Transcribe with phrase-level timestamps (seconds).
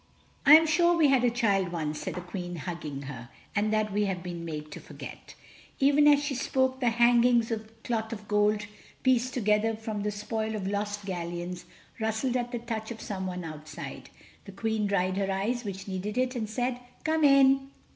[0.47, 3.93] "I am sure we had a child once," said the Queen, hugging her, "and that
[3.93, 5.35] we have been made to forget."
[5.79, 8.65] Even as she spoke the hangings of cloth of gold,
[9.03, 11.65] pieced together from the spoil of lost galleons,
[11.99, 14.09] rustled at the touch of someone outside.
[14.45, 17.69] The Queen dried her eyes, which needed it, and said, "Come in."